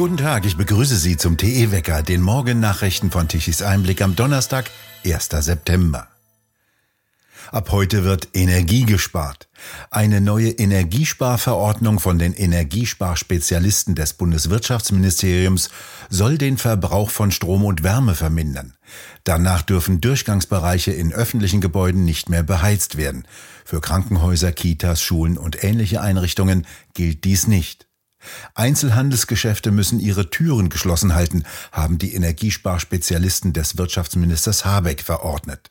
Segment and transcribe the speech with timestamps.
[0.00, 4.70] Guten Tag, ich begrüße Sie zum TE-Wecker, den Morgennachrichten von Tichys Einblick am Donnerstag,
[5.04, 5.28] 1.
[5.28, 6.08] September.
[7.52, 9.50] Ab heute wird Energie gespart.
[9.90, 15.68] Eine neue Energiesparverordnung von den Energiesparspezialisten des Bundeswirtschaftsministeriums
[16.08, 18.78] soll den Verbrauch von Strom und Wärme vermindern.
[19.24, 23.26] Danach dürfen Durchgangsbereiche in öffentlichen Gebäuden nicht mehr beheizt werden.
[23.66, 27.89] Für Krankenhäuser, Kitas, Schulen und ähnliche Einrichtungen gilt dies nicht.
[28.54, 35.70] Einzelhandelsgeschäfte müssen ihre Türen geschlossen halten, haben die Energiesparspezialisten des Wirtschaftsministers Habeck verordnet.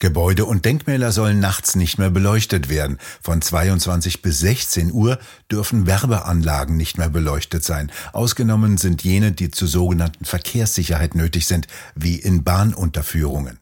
[0.00, 2.98] Gebäude und Denkmäler sollen nachts nicht mehr beleuchtet werden.
[3.20, 5.18] Von 22 bis 16 Uhr
[5.50, 7.90] dürfen Werbeanlagen nicht mehr beleuchtet sein.
[8.12, 13.58] Ausgenommen sind jene, die zur sogenannten Verkehrssicherheit nötig sind, wie in Bahnunterführungen.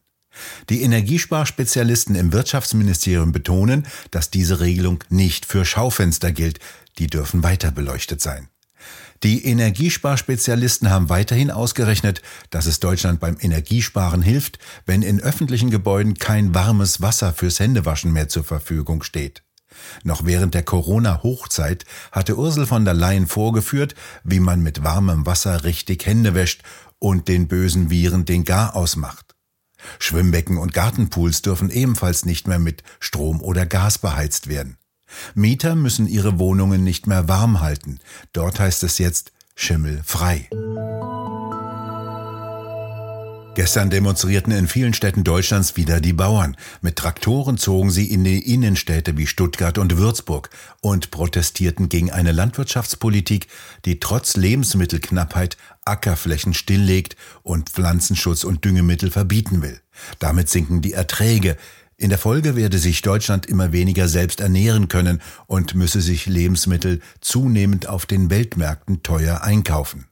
[0.71, 6.59] Die Energiesparspezialisten im Wirtschaftsministerium betonen, dass diese Regelung nicht für Schaufenster gilt.
[6.99, 8.49] Die dürfen weiter beleuchtet sein.
[9.23, 16.15] Die Energiesparspezialisten haben weiterhin ausgerechnet, dass es Deutschland beim Energiesparen hilft, wenn in öffentlichen Gebäuden
[16.15, 19.43] kein warmes Wasser fürs Händewaschen mehr zur Verfügung steht.
[20.05, 23.95] Noch während der Corona-Hochzeit hatte Ursel von der Leyen vorgeführt,
[24.25, 26.63] wie man mit warmem Wasser richtig Hände wäscht
[26.99, 29.36] und den bösen Viren den Gar ausmacht.
[29.99, 34.77] Schwimmbecken und Gartenpools dürfen ebenfalls nicht mehr mit Strom oder Gas beheizt werden.
[35.35, 38.01] Mieter müssen ihre Wohnungen nicht mehr warm halten.
[38.33, 40.49] Dort heißt es jetzt schimmelfrei.
[43.57, 46.59] Gestern demonstrierten in vielen Städten Deutschlands wieder die Bauern.
[46.83, 50.51] Mit Traktoren zogen sie in die Innenstädte wie Stuttgart und Würzburg
[50.83, 53.47] und protestierten gegen eine Landwirtschaftspolitik,
[53.87, 59.81] die trotz Lebensmittelknappheit Ackerflächen stilllegt und Pflanzenschutz und Düngemittel verbieten will.
[60.19, 61.57] Damit sinken die Erträge,
[61.97, 67.01] in der Folge werde sich Deutschland immer weniger selbst ernähren können und müsse sich Lebensmittel
[67.23, 70.09] zunehmend auf den Weltmärkten teuer einkaufen.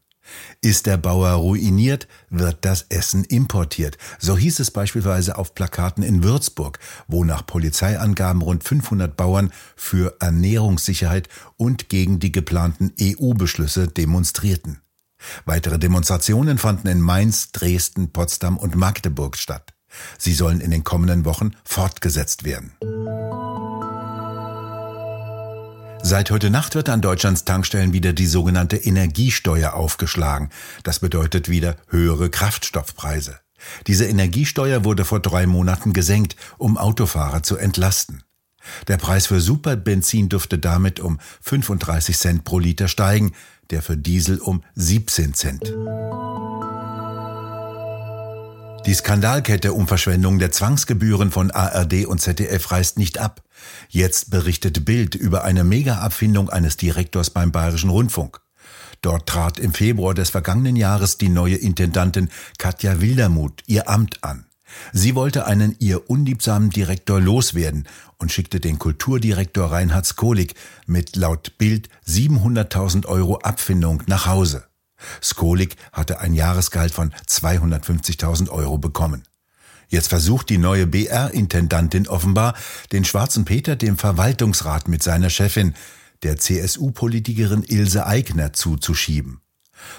[0.61, 3.99] Ist der Bauer ruiniert, wird das Essen importiert.
[4.19, 10.17] So hieß es beispielsweise auf Plakaten in Würzburg, wo nach Polizeiangaben rund 500 Bauern für
[10.21, 14.81] Ernährungssicherheit und gegen die geplanten EU-Beschlüsse demonstrierten.
[15.45, 19.75] Weitere Demonstrationen fanden in Mainz, Dresden, Potsdam und Magdeburg statt.
[20.19, 22.73] Sie sollen in den kommenden Wochen fortgesetzt werden.
[26.07, 30.51] Seit heute Nacht wird an Deutschlands Tankstellen wieder die sogenannte Energiesteuer aufgeschlagen.
[30.83, 33.41] Das bedeutet wieder höhere Kraftstoffpreise.
[33.87, 38.23] Diese Energiesteuer wurde vor drei Monaten gesenkt, um Autofahrer zu entlasten.
[38.87, 43.33] Der Preis für Superbenzin dürfte damit um 35 Cent pro Liter steigen,
[43.71, 45.73] der für Diesel um 17 Cent.
[48.87, 53.43] Die Skandalkette um Verschwendung der Zwangsgebühren von ARD und ZDF reißt nicht ab.
[53.89, 58.43] Jetzt berichtet Bild über eine Mega-Abfindung eines Direktors beim Bayerischen Rundfunk.
[59.01, 62.29] Dort trat im Februar des vergangenen Jahres die neue Intendantin
[62.59, 64.45] Katja Wildermuth ihr Amt an.
[64.93, 70.57] Sie wollte einen ihr unliebsamen Direktor loswerden und schickte den Kulturdirektor Reinhard Skolik
[70.87, 74.65] mit laut Bild 700.000 Euro Abfindung nach Hause.
[75.23, 79.25] Skolik hatte ein Jahresgehalt von 250.000 Euro bekommen.
[79.89, 82.55] Jetzt versucht die neue BR-Intendantin offenbar,
[82.93, 85.75] den schwarzen Peter dem Verwaltungsrat mit seiner Chefin,
[86.23, 89.41] der CSU-Politikerin Ilse Aigner, zuzuschieben.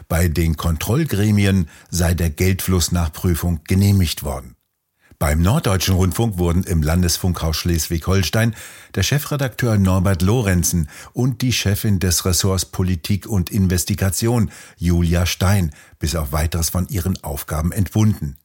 [0.08, 4.56] Bei den Kontrollgremien sei der Geldfluss nach Prüfung genehmigt worden.
[5.18, 8.54] Beim Norddeutschen Rundfunk wurden im Landesfunkhaus Schleswig-Holstein
[8.96, 16.16] der Chefredakteur Norbert Lorenzen und die Chefin des Ressorts Politik und Investigation, Julia Stein, bis
[16.16, 18.38] auf weiteres von ihren Aufgaben entbunden.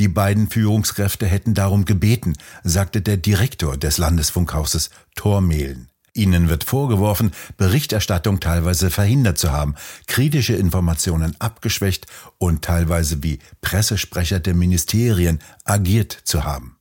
[0.00, 5.90] Die beiden Führungskräfte hätten darum gebeten, sagte der Direktor des Landesfunkhauses Tormehlen.
[6.16, 9.74] Ihnen wird vorgeworfen, Berichterstattung teilweise verhindert zu haben,
[10.06, 12.06] kritische Informationen abgeschwächt
[12.38, 16.76] und teilweise wie Pressesprecher der Ministerien agiert zu haben.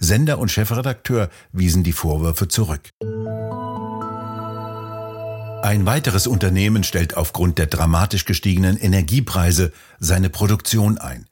[0.00, 2.90] Sender und Chefredakteur wiesen die Vorwürfe zurück.
[5.68, 11.26] Ein weiteres Unternehmen stellt aufgrund der dramatisch gestiegenen Energiepreise seine Produktion ein.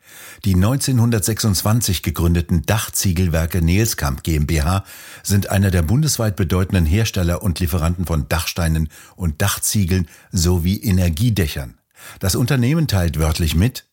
[0.44, 4.84] Die 1926 gegründeten Dachziegelwerke Nelskamp GmbH
[5.22, 11.78] sind einer der bundesweit bedeutenden Hersteller und Lieferanten von Dachsteinen und Dachziegeln sowie Energiedächern.
[12.20, 13.85] Das Unternehmen teilt wörtlich mit,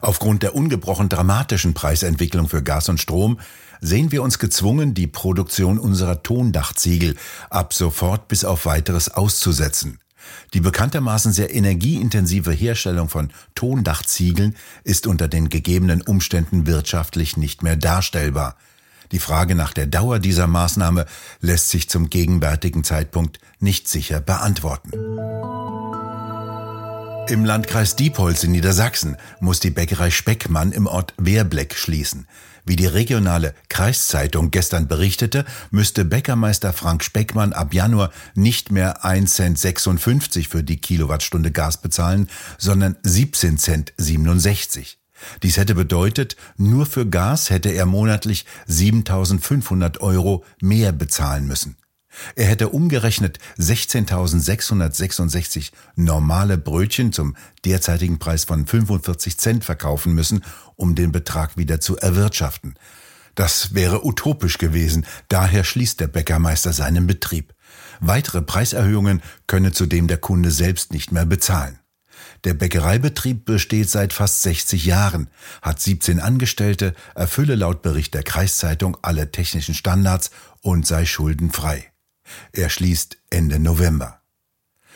[0.00, 3.38] Aufgrund der ungebrochen dramatischen Preisentwicklung für Gas und Strom
[3.80, 7.16] sehen wir uns gezwungen, die Produktion unserer Tondachziegel
[7.50, 9.98] ab sofort bis auf weiteres auszusetzen.
[10.54, 17.76] Die bekanntermaßen sehr energieintensive Herstellung von Tondachziegeln ist unter den gegebenen Umständen wirtschaftlich nicht mehr
[17.76, 18.56] darstellbar.
[19.12, 21.06] Die Frage nach der Dauer dieser Maßnahme
[21.40, 24.90] lässt sich zum gegenwärtigen Zeitpunkt nicht sicher beantworten.
[27.28, 32.28] Im Landkreis Diepholz in Niedersachsen muss die Bäckerei Speckmann im Ort Wehrbleck schließen.
[32.64, 39.34] Wie die regionale Kreiszeitung gestern berichtete, müsste Bäckermeister Frank Speckmann ab Januar nicht mehr 1
[39.34, 42.28] Cent 56 für die Kilowattstunde Gas bezahlen,
[42.58, 45.00] sondern 17 Cent 67.
[45.42, 51.76] Dies hätte bedeutet, nur für Gas hätte er monatlich 7500 Euro mehr bezahlen müssen.
[52.34, 60.42] Er hätte umgerechnet 16.666 normale Brötchen zum derzeitigen Preis von 45 Cent verkaufen müssen,
[60.76, 62.74] um den Betrag wieder zu erwirtschaften.
[63.34, 67.54] Das wäre utopisch gewesen, daher schließt der Bäckermeister seinen Betrieb.
[68.00, 71.78] Weitere Preiserhöhungen könne zudem der Kunde selbst nicht mehr bezahlen.
[72.44, 75.28] Der Bäckereibetrieb besteht seit fast 60 Jahren,
[75.62, 80.30] hat 17 Angestellte, erfülle laut Bericht der Kreiszeitung alle technischen Standards
[80.62, 81.90] und sei schuldenfrei.
[82.52, 84.20] Er schließt Ende November.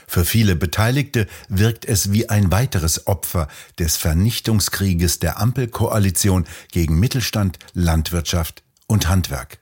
[0.07, 3.47] Für viele Beteiligte wirkt es wie ein weiteres Opfer
[3.79, 9.61] des Vernichtungskrieges der Ampelkoalition gegen Mittelstand, Landwirtschaft und Handwerk.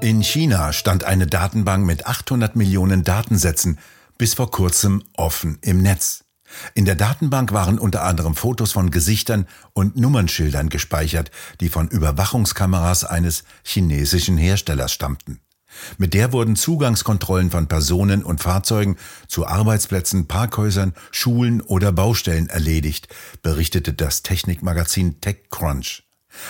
[0.00, 3.78] In China stand eine Datenbank mit 800 Millionen Datensätzen
[4.16, 6.24] bis vor kurzem offen im Netz.
[6.74, 11.30] In der Datenbank waren unter anderem Fotos von Gesichtern und Nummernschildern gespeichert,
[11.60, 15.40] die von Überwachungskameras eines chinesischen Herstellers stammten.
[15.98, 18.96] Mit der wurden Zugangskontrollen von Personen und Fahrzeugen
[19.26, 23.08] zu Arbeitsplätzen, Parkhäusern, Schulen oder Baustellen erledigt,
[23.42, 26.04] berichtete das Technikmagazin TechCrunch.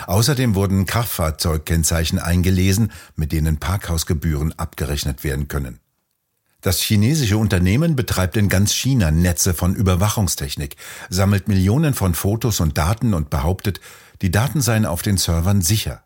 [0.06, 5.80] Außerdem wurden Kraftfahrzeugkennzeichen eingelesen, mit denen Parkhausgebühren abgerechnet werden können.
[6.60, 10.76] Das chinesische Unternehmen betreibt in ganz China Netze von Überwachungstechnik,
[11.08, 13.80] sammelt Millionen von Fotos und Daten und behauptet,
[14.22, 16.02] die Daten seien auf den Servern sicher.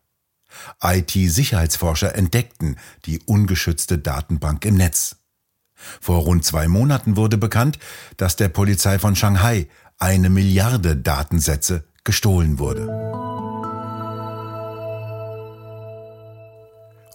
[0.83, 2.77] IT-Sicherheitsforscher entdeckten
[3.07, 5.17] die ungeschützte Datenbank im Netz.
[5.75, 7.79] Vor rund zwei Monaten wurde bekannt,
[8.19, 12.87] dass der Polizei von Shanghai eine Milliarde Datensätze gestohlen wurde.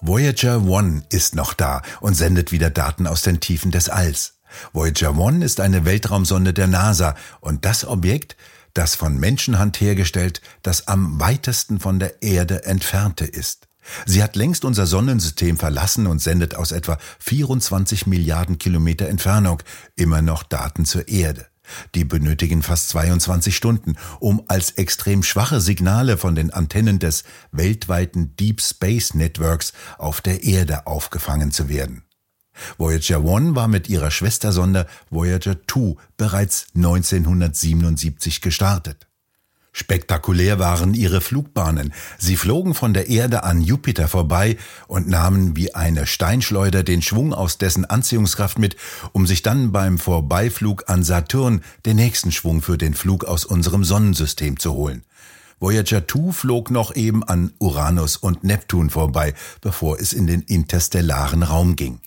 [0.07, 4.35] Voyager One ist noch da und sendet wieder Daten aus den Tiefen des Alls.
[4.71, 8.37] Voyager One ist eine Weltraumsonde der NASA und das Objekt,
[8.73, 13.67] das von Menschenhand hergestellt, das am weitesten von der Erde entfernte ist.
[14.05, 19.61] Sie hat längst unser Sonnensystem verlassen und sendet aus etwa 24 Milliarden Kilometer Entfernung
[19.97, 21.47] immer noch Daten zur Erde.
[21.95, 28.35] Die benötigen fast 22 Stunden, um als extrem schwache Signale von den Antennen des weltweiten
[28.35, 32.03] Deep Space Networks auf der Erde aufgefangen zu werden.
[32.77, 39.06] Voyager 1 war mit ihrer Schwestersonde Voyager 2 bereits 1977 gestartet.
[39.77, 41.93] Spektakulär waren ihre Flugbahnen.
[42.17, 44.57] Sie flogen von der Erde an Jupiter vorbei
[44.87, 48.75] und nahmen wie eine Steinschleuder den Schwung aus dessen Anziehungskraft mit,
[49.11, 53.83] um sich dann beim Vorbeiflug an Saturn den nächsten Schwung für den Flug aus unserem
[53.83, 55.03] Sonnensystem zu holen.
[55.59, 61.43] Voyager 2 flog noch eben an Uranus und Neptun vorbei, bevor es in den interstellaren
[61.43, 61.99] Raum ging.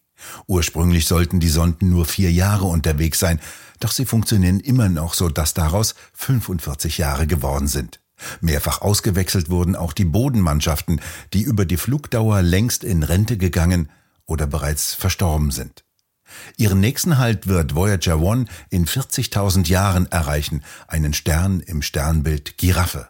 [0.49, 3.41] Ursprünglich sollten die Sonden nur vier Jahre unterwegs sein,
[3.81, 8.01] doch sie funktionieren immer noch, so dass daraus 45 Jahre geworden sind.
[8.41, 11.01] Mehrfach ausgewechselt wurden auch die Bodenmannschaften,
[11.33, 13.91] die über die Flugdauer längst in Rente gegangen
[14.27, 15.85] oder bereits verstorben sind.
[16.57, 23.09] Ihren nächsten Halt wird Voyager 1 in 40.000 Jahren erreichen, einen Stern im Sternbild Giraffe.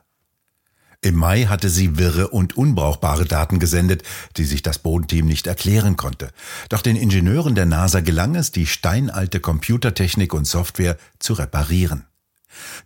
[1.02, 4.02] Im Mai hatte sie wirre und unbrauchbare Daten gesendet,
[4.36, 6.30] die sich das Bodenteam nicht erklären konnte.
[6.68, 12.04] Doch den Ingenieuren der NASA gelang es, die steinalte Computertechnik und Software zu reparieren.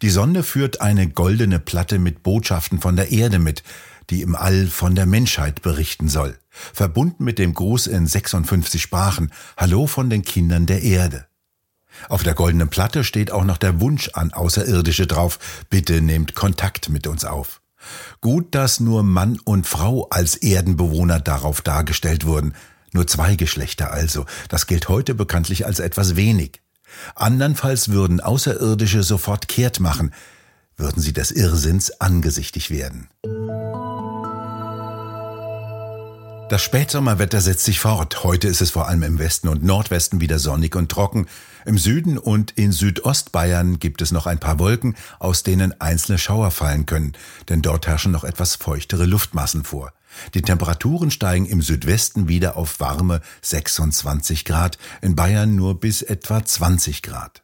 [0.01, 3.65] Die Sonde führt eine goldene Platte mit Botschaften von der Erde mit,
[4.11, 6.39] die im All von der Menschheit berichten soll.
[6.51, 11.27] Verbunden mit dem Gruß in 56 Sprachen Hallo von den Kindern der Erde.
[12.09, 15.39] Auf der goldenen Platte steht auch noch der Wunsch an Außerirdische drauf,
[15.71, 17.61] bitte nehmt Kontakt mit uns auf.
[18.21, 22.55] Gut, dass nur Mann und Frau als Erdenbewohner darauf dargestellt wurden.
[22.93, 24.25] Nur zwei Geschlechter also.
[24.49, 26.61] Das gilt heute bekanntlich als etwas wenig.
[27.15, 30.13] Andernfalls würden Außerirdische sofort kehrt machen,
[30.77, 33.09] würden sie des Irrsinns angesichtig werden.
[36.51, 38.23] Das Spätsommerwetter setzt sich fort.
[38.23, 41.27] Heute ist es vor allem im Westen und Nordwesten wieder sonnig und trocken.
[41.65, 46.51] Im Süden und in Südostbayern gibt es noch ein paar Wolken, aus denen einzelne Schauer
[46.51, 47.15] fallen können,
[47.49, 49.93] denn dort herrschen noch etwas feuchtere Luftmassen vor.
[50.35, 56.45] Die Temperaturen steigen im Südwesten wieder auf warme 26 Grad, in Bayern nur bis etwa
[56.45, 57.44] 20 Grad.